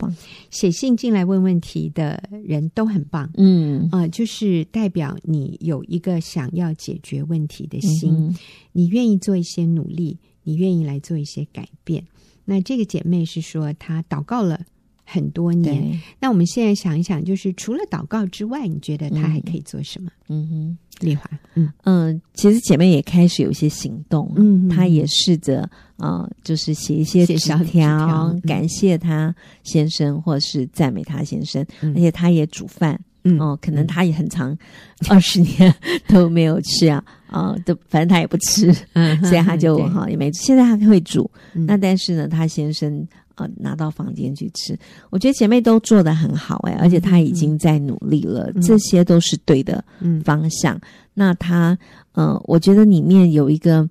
[0.49, 3.87] 写信进来问问题的人都很棒，嗯。
[3.91, 8.35] 啊、呃，就是代表你有一个想要解决问题的心，嗯、
[8.71, 12.03] 你愿意做一些努力，你愿意来做一些改变。
[12.45, 14.59] 那这个姐妹是说她祷告了
[15.05, 20.09] 很多年，那我们现在想一想，就是除了祷告之外，你觉得她还可以做什么？
[20.29, 21.71] 嗯哼，丽华，嗯。
[21.83, 25.69] 嗯，其实姐妹也开始有一些行动，嗯，她也试着。
[25.97, 34.57] 啊、呃，就是写一些纸条，感谢他先生，或者是赞美他先生，嗯、而且他也煮饭，嗯，哦、呃，可能他也很长
[35.07, 35.73] 二十年
[36.07, 40.31] 都没有吃啊，啊、呃，都反正他也不吃，嗯， 所以他就哈也没。
[40.33, 44.77] 现在他会煮，嗯、那但是呢，他先生啊、呃、拿到房间去吃，
[45.11, 49.83] 我觉得姐妹都做得很好哎，而且他已经在努力了，嗯、这些都是对的
[50.25, 50.75] 方向。
[50.75, 50.81] 嗯、
[51.13, 51.77] 那他，
[52.13, 53.87] 呃，我觉得里面有一个。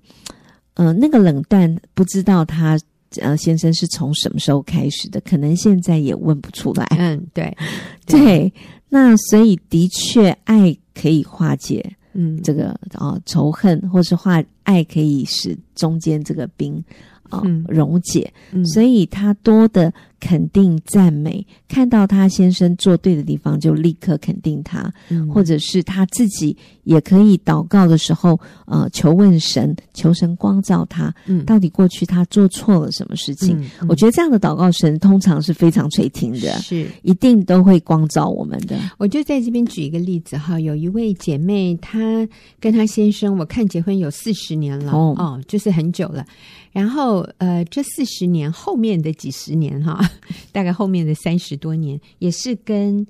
[0.75, 2.77] 呃，那个冷淡不知道他
[3.21, 6.85] 呃先生是从什么时候开始的，可能现在也问不出来。
[6.97, 7.55] 嗯，对，
[8.05, 8.53] 对，对，
[8.89, 16.83] 那所以的确爱可以化解，嗯，这个啊仇恨，或是化爱可以使中间这个冰
[17.29, 19.93] 啊溶解，嗯，所以他多的。
[20.23, 26.55] 肯定赞美，看到他先生做对的地方，就立刻肯定他，嗯、或者是他自己
[26.85, 33.61] 也可以祷告的时候，呃，求问神，求神光照他，嗯，到底过去他做错了什么事情？
[33.89, 38.79] 我觉得这样的祷告，神通常是非常垂听的，是一定都会光照我们的。
[38.97, 42.25] 我就在这边举一个例子哈，有一位姐妹，她
[42.61, 46.25] 跟她先生，我看结婚有四十年了，哦，哦，就是很久了。
[46.73, 50.03] 然后，呃，这四十年后面的几十年哈。
[50.51, 53.05] 大概后面的三十多年，也是跟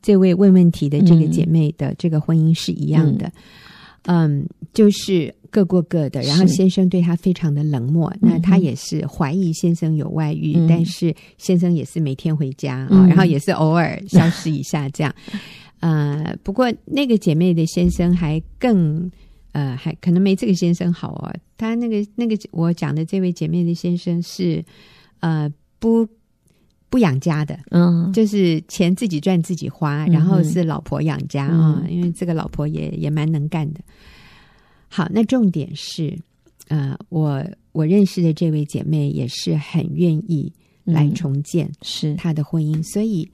[0.00, 3.26] 这位问问题的这个姐妹的这个婚姻是一样的。
[4.04, 15.12] 嗯，嗯，就是各过各的，然后先生对她非常的冷漠，那她也是怀疑先生有外遇，嗯、但是先生也是每天回家啊、嗯，然后也是偶尔消失一下这样。
[15.80, 19.10] 呃，不过那个姐妹的先生还更。
[19.52, 21.34] 呃，还可能没这个先生好哦。
[21.56, 24.64] 他那个那个我讲的这位姐妹的先生是
[25.20, 26.06] 呃不
[26.88, 33.80] 不养家的，嗯，就是钱自己赚自己花，然后是老婆养家啊、嗯，因为这个老婆也也蛮能干的。
[34.88, 36.16] 好，那重点是
[36.68, 40.52] 呃，我我认识的这位姐妹也是很愿意
[40.84, 43.28] 来重建是她的婚姻、嗯，所以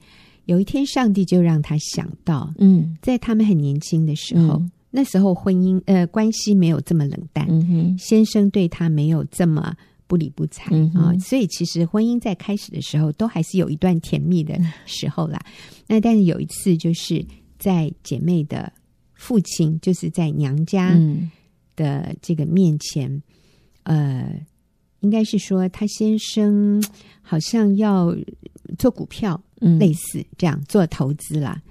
[0.45, 4.55] 有一天上帝就让她想到，嗯，在他们很年轻的时候。
[4.55, 9.75] 嗯那时候婚姻呃关系没有这么冷淡，嗯，先生对她没有这么
[10.07, 15.37] 不理不睬啊，嗯，所以其实婚姻在开始的时候都还是有一段甜蜜的时候啦。
[15.85, 17.25] 那但是有一次就是
[17.59, 18.71] 在姐妹的
[19.15, 20.97] 父亲，就是在娘家
[21.75, 23.11] 的这个面前，
[23.83, 24.39] 嗯，呃，
[25.01, 26.81] 应该是说他先生
[27.21, 28.15] 好像要
[28.79, 31.61] 做股票，嗯，类似这样做投资啦，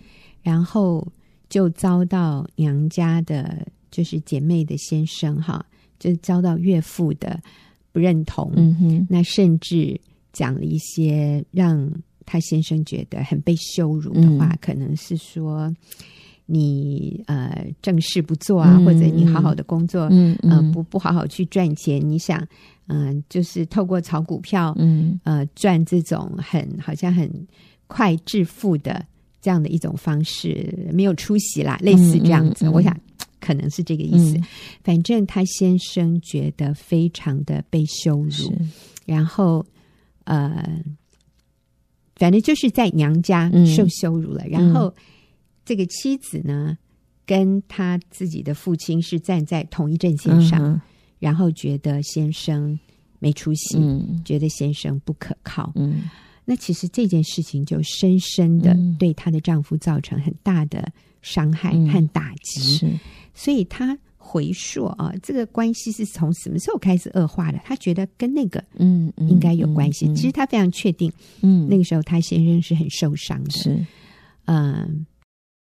[0.43, 1.11] 然后。
[1.55, 5.65] 就遭到娘家的，就是姐妹的先生哈，
[6.01, 7.41] 就遭到岳父的
[7.93, 8.51] 不认同。
[8.57, 10.01] 嗯哼，那甚至
[10.33, 11.89] 讲了一些让
[12.27, 15.73] 他先生觉得很被羞辱的话，嗯、可能是说
[16.47, 22.45] 你呃正事不做啊，嗯、或者你好好的工作，嗯嗯、呃，不不好好去赚钱，你想
[22.89, 27.31] 嗯、呃，就是透过炒股票，嗯呃赚这种很好像很
[27.87, 29.07] 快致富的。
[29.45, 32.99] 这样的一种方式没有出息啦，类似这样子，嗯嗯嗯、我想
[33.41, 34.39] 可能是这个意思。
[34.39, 34.45] 嗯、
[34.83, 38.57] 反正他先生觉得非常的被羞辱，
[39.05, 39.63] 然后
[40.25, 40.83] 呃，
[42.17, 44.45] 反正就是在娘家受羞辱了。
[44.45, 44.95] 嗯、然后
[45.63, 46.79] 这个妻子呢，
[47.27, 50.81] 跟他自己的父亲是站在同一阵线上，嗯、
[51.19, 52.81] 然后觉得先生
[53.19, 55.71] 没出息，嗯、觉得先生不可靠。
[55.75, 56.05] 嗯。
[56.45, 63.01] 那其实这件事情就深深的对她的丈夫造成很大的伤害和打击，嗯、
[63.35, 67.59] 所以她回溯啊，这个关系是从什么时候开始恶化的？
[67.65, 70.07] 她觉得跟那个嗯应该有关系。
[70.07, 70.13] 嗯。
[70.13, 73.87] 嗯嗯、其实她非常确定，嗯，那个时候她先生是很受伤的，是。
[74.47, 75.07] 嗯。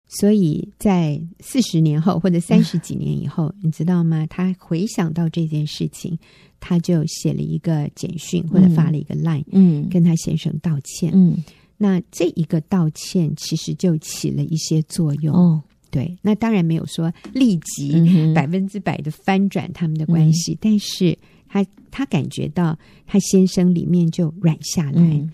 [0.08, 4.24] 所以在四十年后或者三十几年以后，嗯，你知道吗？
[4.26, 6.16] 他回想到这件事情，
[6.60, 11.10] 他就写了一个简讯或者发了一个 line，嗯，跟他先生道歉。
[11.12, 11.42] 嗯，
[11.76, 15.34] 那这一个道歉其实就起了一些作用。
[15.34, 25.02] 哦，对，那当然没有说立即百分之百的翻转他们的关系，嗯，但是他他感觉到他先生里面就软下来。
[25.02, 25.32] 嗯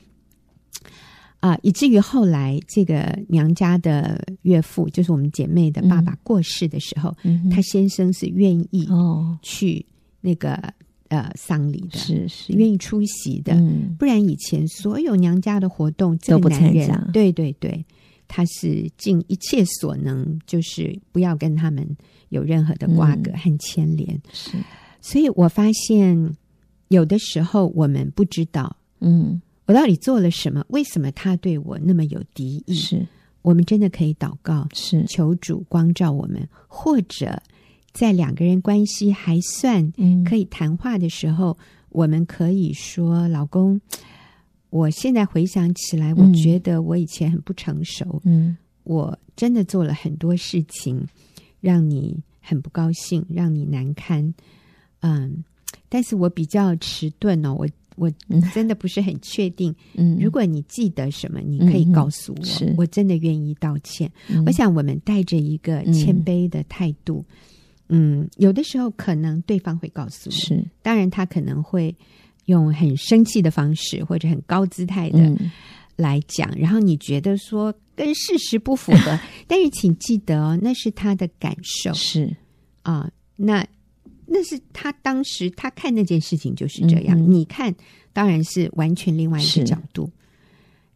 [1.43, 8.89] 啊，以至于后来这个娘家的岳父，就是我们姐妹的爸爸过世的时候，嗯、他先生是愿意
[9.43, 9.85] 去
[10.21, 10.73] 那个、哦、
[11.09, 13.97] 呃丧礼的，是是愿意出席的、嗯。
[13.99, 17.11] 不然以前所有娘家的活动，这个男人都不参加。
[17.13, 17.85] 对对对，
[18.29, 21.85] 他是尽一切所能，就是不要跟他们
[22.29, 24.15] 有任何的瓜葛和牵连。
[24.15, 24.53] 嗯、是，
[25.01, 26.17] 所以我发现
[26.87, 29.43] 有的时候我们不知道，嗯。
[29.67, 30.65] 我到底做了什么？
[30.69, 32.75] 为什么他对我那么有敌意？
[32.75, 33.07] 是
[33.43, 37.41] 我们真的可以祷告，是求主光照我们，或者
[37.93, 39.93] 在两个人关系还算
[40.25, 41.57] 可以谈话的时候，嗯、
[41.91, 43.81] 我们可以说：“老公，
[44.71, 51.07] 我现在回想起来，我觉得我以前很不成熟，嗯，我真的做了很多事情，
[51.61, 54.35] 让你很不高兴，让你难堪，
[55.01, 55.45] 嗯，
[55.89, 58.11] 但是我比较迟钝哦，我。”我
[58.55, 59.75] 真的不是很确定。
[59.95, 62.45] 嗯，如果你记得什么，你可以告诉我。
[62.45, 64.11] 是，我真的愿意道歉。
[64.29, 67.25] 嗯，我想我们带着一个谦卑的态度，
[67.89, 71.95] 嗯，嗯，有的时候可能对方会告诉你，是，当然他可能会
[72.47, 75.19] 用很生气的方式或者很高姿态的
[75.97, 82.35] 来讲，嗯，然后你觉得说跟事实不符合， 但是请记得哦，那是他的感受，是
[82.83, 83.67] 啊，那。
[84.33, 87.75] 那是他当时他看那件事情就是这样，嗯、你看
[88.13, 90.11] 当然是完全另外一个角度。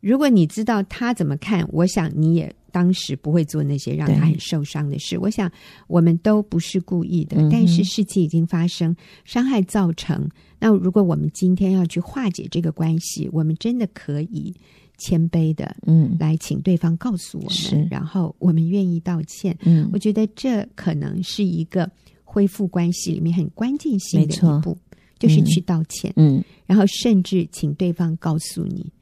[0.01, 5.18] 如果你知道他怎么看，我想你也当时不会做那些让他很受伤的事。
[5.18, 5.51] 我想
[5.88, 8.94] 我们都不是故意的，嗯、但是事情已经发生，
[9.25, 10.29] 伤害造成。
[10.59, 14.55] 那如果我们今天要去化解这个关系，我们真的可以
[14.96, 19.57] 谦卑的，嗯，来请对方告诉我们，然后我们愿意道歉。
[19.62, 21.90] 嗯，我觉得这可能是一个。
[22.37, 24.77] 恢复关系里面很关键性的一步，
[25.18, 26.12] 就是去道歉。
[26.16, 28.92] 嗯，然后甚至请对方告诉你，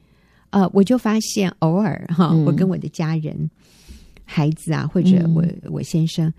[0.51, 3.49] 呃，我就发现偶尔哈，我跟我的家人、嗯、
[4.23, 6.31] 孩子啊，或者我我先生，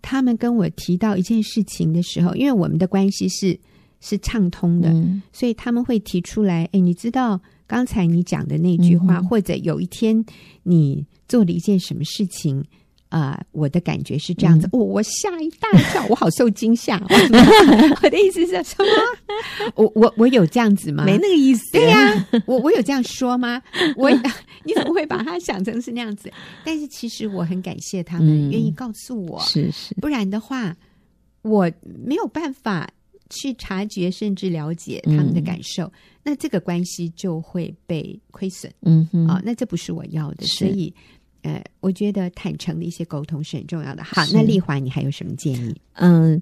[0.00, 3.60] 他们跟我提到一件事情的时候，因为我们的关系是
[4.00, 10.24] 是畅通的，嗯、所以他们会提出来，哎，你知道刚才你讲的那句话，嗯、或者有一天
[10.62, 12.64] 你做了一件什么事情。
[13.08, 17.00] 啊、呃，我的感觉是这样子，哦、我吓一大跳，我好受惊吓。
[18.02, 18.86] 我的意思是什么？
[19.74, 21.04] 我我我有这样子吗？
[21.04, 21.62] 没那个意思。
[21.72, 23.62] 对呀、啊，我我有这样说吗？
[23.96, 24.10] 我
[24.64, 26.30] 你怎么会把它想成是那样子？
[26.64, 30.76] 但是其实我很感谢他们愿意告诉我，是、嗯、是，不然的话
[31.42, 32.88] 我没有办法
[33.30, 35.92] 去察觉甚至了解他们的感受，嗯、
[36.24, 38.70] 那这个关系就会被亏损。
[38.82, 40.92] 嗯哼，啊、哦，那这不是我要的，所以。
[41.42, 44.02] 呃，我觉得坦诚的一些沟通是很重要的。
[44.02, 45.74] 好，那丽华，你还有什么建议？
[45.94, 46.34] 嗯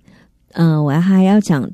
[0.53, 1.71] 嗯、呃，我还要讲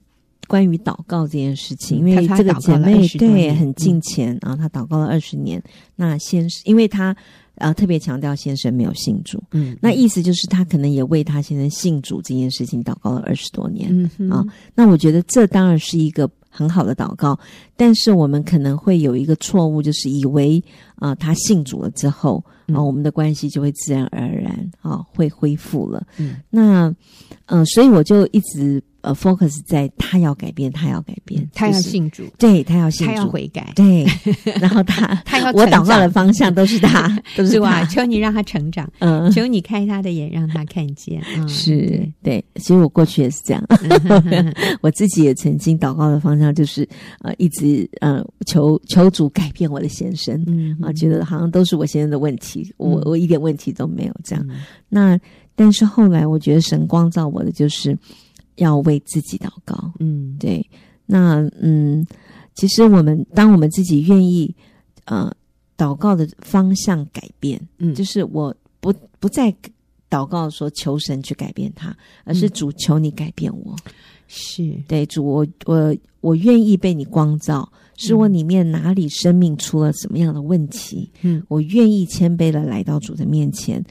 [0.49, 5.59] 关于祷告这件事情，因为这个姐妹对很敬虔，然后她祷告了二十年。
[5.61, 7.17] 嗯、那先是因为她
[7.57, 14.45] 呃特别强调先生没有信主，嗯，那意思就是她可能也为她先生信主这件事情祷告了二十多年，嗯哼啊。
[14.75, 17.37] 那我觉得这当然是一个很好的祷告，
[17.77, 20.63] 但是我们可能会有一个错误，就是以为
[20.97, 22.45] 啊、呃，他信主了之后。
[22.69, 26.07] 啊、哦，我们的关系就会自然而然啊、哦，会恢复了。
[26.17, 26.87] 嗯，那
[27.47, 28.83] 嗯、呃，所以我就一直。
[29.03, 34.07] 呃，focus 在他要改变，他要改变，他要信主，对他要信主，他要悔改，对。
[34.61, 37.85] 然后他，他要我祷告的方向都是他， 都是吧？
[37.87, 41.21] 求你让他成长，嗯，求你开他的眼，让他看见。
[41.49, 42.43] 是，对。
[42.57, 43.65] 所以我过去也是这样，
[44.81, 46.89] 我自己也曾经祷告的方向就是
[47.23, 54.47] 呃，一直呃求求主改变我的先生，嗯啊，觉得好像都是我先生的问题，我我一点问题都没有这样。
[54.89, 55.19] 那
[55.57, 57.99] 但是后来我觉得神光照我的就是。
[58.57, 60.65] 要为自己祷告，嗯，对，
[61.07, 62.07] 那嗯，
[62.55, 64.55] 其实我们当我们自己愿意，
[65.07, 65.35] 呃，
[65.77, 69.55] 祷告的方向改变，嗯，就是我不不再
[70.11, 73.75] 祷告说求神去改变他，而是主求你改变我，
[74.29, 74.75] 是。
[74.87, 83.83] 对主，我我我愿意被你光照，是我里面哪里生命出了什么样的问题，嗯，我愿意谦卑的来到主的面前。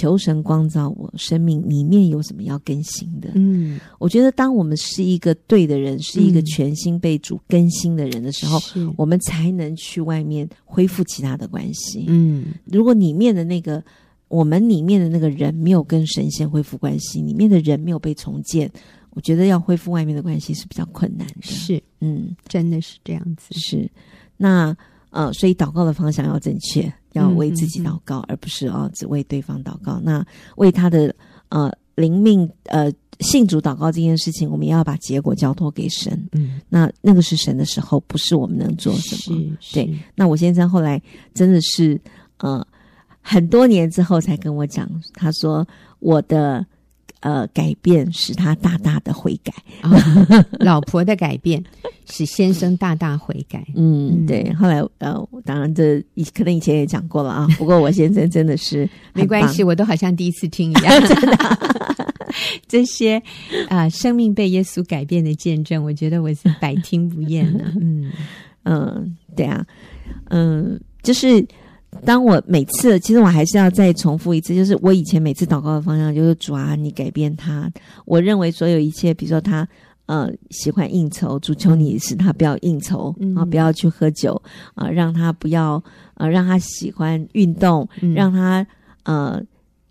[0.00, 3.28] 求神光照我生命里面有什么要更新的？
[3.34, 12.06] 嗯，我觉得当我们是一个对的人，是一个全新被主更新的人的时候，嗯，我们才能去外面恢复其他的关系。
[12.08, 13.84] 嗯，如果里面的那个
[14.28, 18.70] 我们里面的那个人没有跟神仙恢复关系，里面的人没有被重建，
[19.10, 21.42] 我觉得要恢复外面的关系是比较困难的。
[21.42, 23.52] 是，嗯，真的是这样子。
[23.52, 23.86] 是，
[24.38, 24.74] 那。
[25.10, 30.00] 呃，所以祷告的方向要正确，要为自己祷告，嗯嗯嗯，而不是哦只为对方祷告。
[30.02, 30.24] 那
[30.56, 31.14] 为他的
[31.48, 36.12] 呃灵命呃信主祷告这件事情，我们也要把结果交托给神。
[36.32, 39.56] 嗯，那那个是神的时候，不是我们能做什么。
[39.72, 41.00] 对，那我先生后来
[41.34, 42.00] 真的是
[42.38, 42.66] 呃
[43.20, 45.66] 很多年之后才跟我讲，他说
[45.98, 46.64] 我的。
[47.20, 49.52] 呃，改变使他大大的悔改，
[49.82, 49.90] 哦、
[50.58, 51.62] 老婆的改变
[52.08, 53.62] 使先生大大悔改。
[53.76, 54.50] 嗯，对。
[54.54, 57.46] 后来呃，当然这以可能以前也讲过了啊。
[57.58, 60.98] 不过我先生真的是没关系，我都好像第一次听一样。
[61.06, 61.36] 真的，
[62.66, 63.18] 这些
[63.68, 67.64] 啊、呃，生命被耶稣改变的见证，我觉得我是百听不厌的。
[67.80, 68.10] 嗯
[68.64, 69.66] 嗯，对啊，
[70.30, 71.46] 嗯，就是。
[72.04, 77.70] 当我每次，其实我还是要再重复一次，就是我以前每次祷告的方向就是主啊，你改变他。
[78.04, 79.68] 我认为所有一切，比如说他
[80.06, 84.40] 呃喜欢应酬，主求你使他不要应酬啊，不要去喝酒
[84.74, 85.82] 啊，让他不要
[86.14, 88.64] 啊让他喜欢运动，让他
[89.02, 89.42] 呃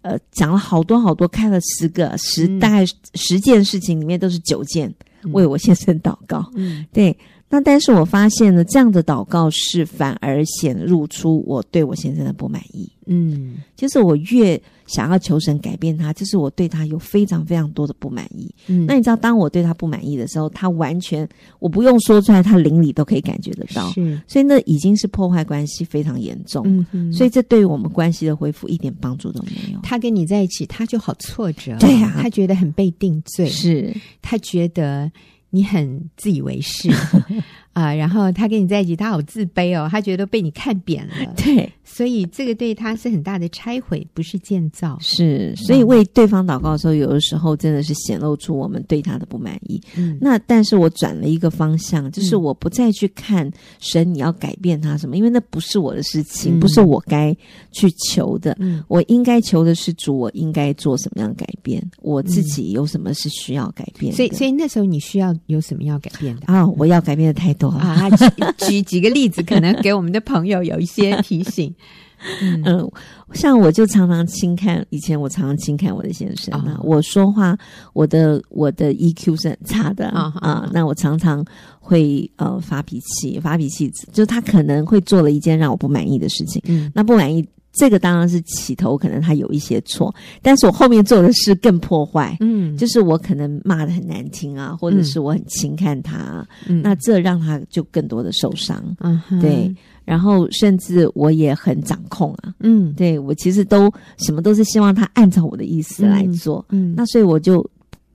[0.01, 4.91] 呃讲了好多好多，开了十个十大概十件事情里面都是九件
[5.33, 7.15] 为我先生祷告，嗯，对。
[7.49, 12.87] 那但是我发现呢，这样的祷告是反而显露出我对我先生的不满意。
[13.07, 18.53] 嗯，就是我越想要求神改变他，就是我对他有非常非常多的不满意。
[18.67, 23.89] 嗯，那你知道，当我对他不满意的时候，他完全我不用说出来，他邻里都可以感觉得到。
[23.93, 26.63] 是，所以那已经是破坏关系非常严重。
[26.67, 29.79] 嗯哼，所以这对于我们关系的恢复一点帮助都没有。
[29.81, 31.75] 他跟你在一起，他就好挫折。
[31.79, 33.49] 对呀，他觉得很被定罪。
[33.49, 35.11] 是，他觉得。
[35.49, 36.89] 你很自以为是。
[37.73, 41.13] 啊、呃，然后他跟你在一起，他好自卑哦，他觉得被你看扁了。
[41.37, 44.97] 对，所以这个对他是很大的拆毁，不是建造。
[44.99, 49.81] 是，所以为对方祷告的时候，有的时候真的是显露出我们对他的不满意。
[49.95, 57.35] 嗯，那但是我转了一个方向，就是我不再去看神你要改变他什么，因为那不是我的事情，不是我该
[57.71, 58.57] 去求的。
[58.59, 61.81] 嗯，我应该求的是主，我应该做什么样改变？
[62.01, 64.13] 我自己有什么是需要改变？
[64.13, 66.67] 所以，所以那时候你需要有什么要改变的啊？
[66.67, 68.09] 我要改变的太多啊！
[68.09, 68.25] 举
[68.67, 71.73] 举几个例子，可能给我们的朋友有一些提醒。
[72.41, 72.91] 嗯，嗯，
[73.31, 77.57] 像我就常常轻看，以前我常常轻看我的先生啊，哦、我说话，
[77.93, 81.41] 我的我的 EQ 是很差的啊，哦哦、那我常常
[81.79, 87.47] 会呃发脾气，发脾气，就他可能会做了一件让我不满意的事情，嗯，那不满意，
[87.79, 99.73] 这个当然是起头，可能他有一些错，但是我后面做的事更破坏，嗯，就是我可能骂的很难听啊，或者是我很轻看他，嗯，那这让他就更多的受伤，嗯，对。
[100.03, 107.63] 然后甚至我也很掌控啊，嗯，对，我其实都什么都是希望他按照我的意思来做，嗯，嗯，那所以我就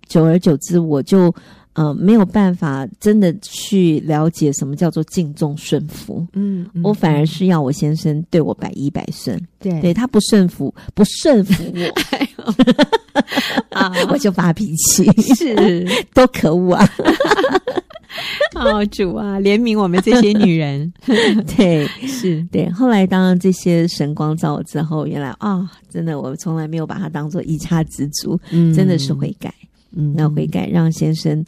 [0.08, 1.32] 久而久之，我就
[1.74, 12.54] 呃没有办法真的去了解什么叫做敬重顺服，嗯，嗯，我反而是要我先生对我百依百顺，对，对他不顺服不顺服我，
[13.70, 15.04] 啊，我就发脾气，
[15.34, 15.84] 是。
[16.14, 16.88] 多可恶啊！
[18.54, 20.92] 哦，主啊，怜悯我们这些女人。
[21.56, 22.40] 对，是。
[22.52, 22.70] 对。
[22.70, 29.52] 后来当这些神光照之后，原来啊、哦，真的，我从来没有把它当做一家之主，嗯，真的是悔改。
[29.94, 31.38] 嗯，那悔改让先生，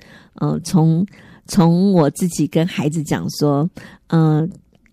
[0.41, 1.07] 嗯、呃，从
[1.47, 3.69] 从我自己跟孩子讲说，
[4.09, 4.49] 嗯、呃。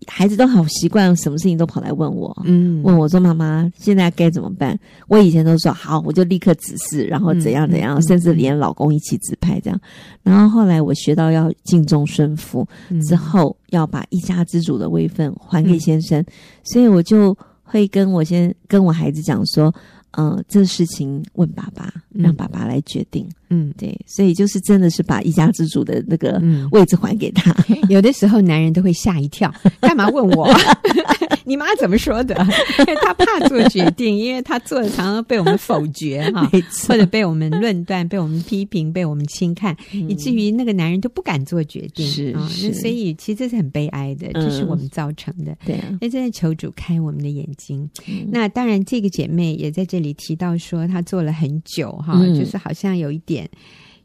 [0.06, 4.78] 孩子都好习惯，什么事情都跑来问我，嗯，问我说：“妈妈，现在该怎么办？”
[5.08, 9.80] 我以前都说：“好，我就立刻指示，然后怎样怎样，嗯、甚至连老公一起指派这样。”
[10.22, 12.68] 然后后来我学到要敬重顺服，
[13.08, 16.26] 之后要把一家之主的位分还给先生，嗯、
[16.64, 19.74] 所以我就会跟我先跟我孩子讲说。
[20.16, 23.28] 嗯，这事情问爸爸，让爸爸来决定。
[23.54, 26.42] 嗯，对，所以就是真的是把一家之主的那个
[26.72, 27.54] 位置还给他。
[27.68, 30.48] 嗯、 有的时候男人都会吓一跳， 干嘛问我？
[31.46, 32.34] 你妈怎么说的？
[32.78, 36.50] 因为他怕做决定，因为他做的常常被我们否决哈，
[36.88, 42.06] 或者被我们论断、被我们批评、被我们轻看，嗯、以至于那个男人都不敢做决定。
[42.06, 45.52] 是，哦、那所以其实这是很悲哀的，这是我们造成的。
[45.52, 47.88] 嗯、对、啊，那真的求主开我们的眼睛。
[48.08, 53.43] 嗯、那当然，这个姐妹也在这里提到说，她做了很久哈，嗯、就是好像有一点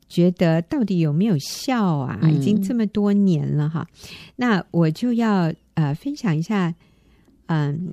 [0.07, 2.19] 觉得到底有没有效啊？
[2.21, 3.87] 嗯、已经这么多年了哈。
[4.35, 6.73] 那我就要呃分享一下。
[7.51, 7.91] 嗯，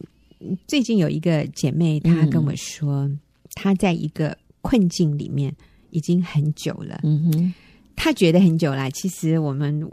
[0.66, 3.18] 最近有一个姐妹，她跟我说，嗯、
[3.55, 5.51] 她在一个困境里面
[5.88, 7.01] 已经很久了。
[7.05, 7.55] 嗯哼，
[7.97, 8.90] 她觉得很久了。
[8.90, 9.90] 其实我们，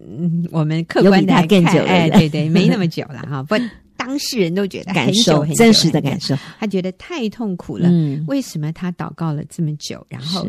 [0.00, 3.42] 嗯，我们客观的来看，哎，对对，没那么久了哈。
[3.44, 3.54] 不，
[3.94, 6.34] 当事人都觉得感受很，真实的感受。
[6.58, 7.88] 她觉得太痛苦了。
[7.90, 10.46] 嗯，为什么她祷告了这么久，然后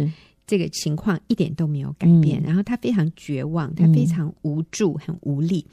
[0.47, 2.41] 这个情况一点都没有改变？
[2.41, 5.65] 嗯、然后他非常绝望，他非常无助，很无力。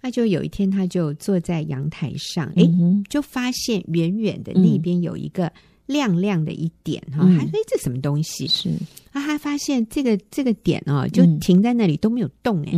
[0.00, 5.52] 那就有一天，他就坐在阳台上，哎、嗯，就发现远远的那边有一个
[5.86, 8.46] 亮亮的一点哈，还说、嗯、这什么东西？
[8.46, 8.70] 是。
[9.10, 12.72] 啊，他发现这个这个点哦，就停在那里都没有动哎，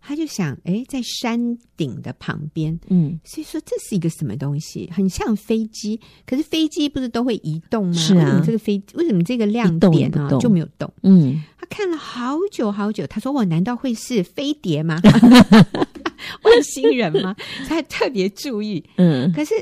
[0.00, 4.90] 他就想哎，在山顶的旁边，嗯，所以说这是一个什么东西？
[4.92, 7.92] 很像飞机，可是飞机不是都会移动吗？
[7.92, 10.92] 是啊，为什么这个飞为什么这个亮点啊就没有动？
[11.02, 15.00] 嗯，他看了好久好久，他说我难道会是飞碟吗？
[16.44, 17.34] 外星人吗？
[17.68, 19.54] 他特别注意，嗯，可是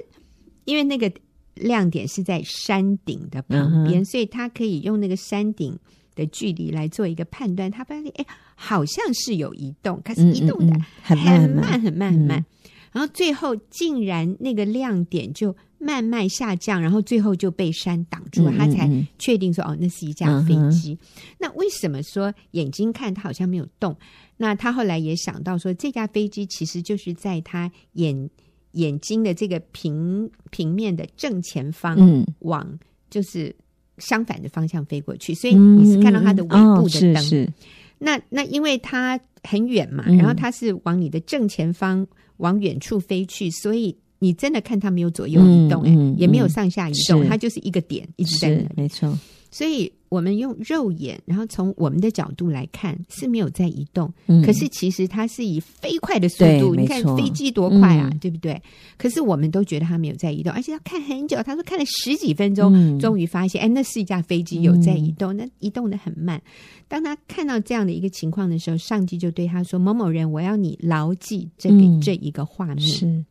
[0.64, 1.10] 因为那个
[1.54, 5.76] 亮点是在山顶的旁边，嗯、所以他可以用那个山顶
[6.18, 7.70] 的距离来做一个判断。
[7.70, 12.44] 他发现，哎，好像是有移动，可是移动的很慢很慢很慢很慢，
[12.92, 20.98] 然后最后竟然那个亮点就慢慢下降，然后最后就被山挡住了，嗯、他才确定说，哦，那是一架飞机。
[21.38, 23.96] 那为什么说眼睛看它好像没有动？
[24.40, 28.30] 那他后来也想到说，这架飞机其实就是在他眼
[28.72, 32.78] 眼睛的这个平平面的正前方，嗯，往
[33.10, 33.54] 就是
[33.98, 37.12] 相反的方向飞过去，所以你是看到它的尾部的灯。
[37.12, 37.52] 嗯哦、是是
[37.98, 49.18] 那那因为它很远嘛，然后它是往你的正前方往远处飞去，所以你真的看它没有左右移动，嗯嗯、也没有上下移动，它就是一个点一直在那里，没错。
[49.50, 58.60] 所以我们用肉眼，然后从我们的角度来看是没有在移动，嗯、可是其实它是以飞快的速度，你看飞机多快啊，嗯、对不对？
[58.96, 61.42] 可是我们都觉得它没有在移动，而且要看很久。
[61.42, 66.40] 他说看了十几分钟，嗯、终于发现，哎，那是一架飞机有在移动，嗯、那移动的很慢。
[66.88, 73.24] 当他看到这样的一个情况的时候，上帝就对他说：“某某人，我要你牢记这个、嗯、这一个画面。”是。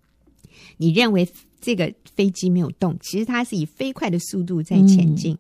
[0.78, 1.28] 你认为
[1.59, 5.34] 这个飞机没有动，其实它是以飞快的速度在前进。
[5.34, 5.38] 嗯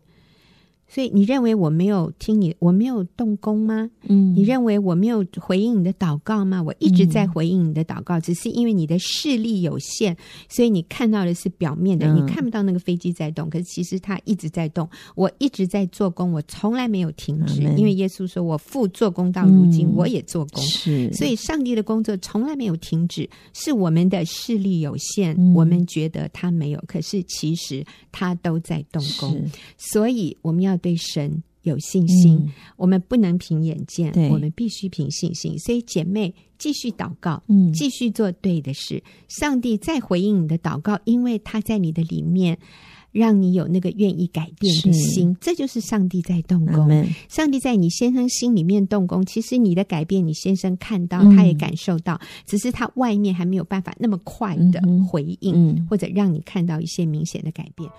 [0.89, 3.89] 所以你认为我没有听你，我没有动工吗？
[4.07, 6.63] 嗯，你认为我没有回应你的祷告吗？
[6.63, 10.15] 我一直在回应你的祷告，嗯、只是因为你的视力有限，
[10.47, 13.49] 所以你看到的是表面的，嗯、你看不到那个飞机在动。
[13.49, 17.67] 可是其实它一直在动，我一直在做工，我从来没有停止。
[17.67, 20.63] 嗯、因为耶稣说我父做工到如今，嗯、我也做工。
[20.63, 29.37] 是，所以上帝的工作从来没有停止，是我们的视力有限，嗯、我们觉得他没有，可是其实他都在动工。
[29.77, 30.76] 所以我们要。
[30.77, 34.29] 对神有信心，嗯、我们不能凭眼见，对。
[34.29, 35.57] 我们必须凭信心。
[35.59, 39.03] 所以姐妹继续祷告，嗯，继续做对的事。
[39.27, 42.57] 上帝再回应你的祷告，因为他在你的里面，
[43.11, 47.05] 让你有那个愿意改变的心，这就是上帝在动工。
[47.27, 57.89] 上帝在你先生心里面动工，其实你的改变，你先生看到，他也感受到，嗯、只是他外面还没有办法那么快的回应，嗯嗯、或者让你看到一些明显的改变。